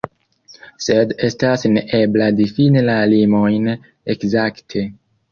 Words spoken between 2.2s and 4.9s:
difini la limojn ekzakte.